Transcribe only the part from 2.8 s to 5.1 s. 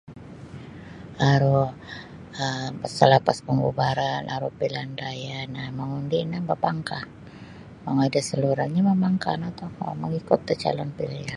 salapas pambubaran aru pilhan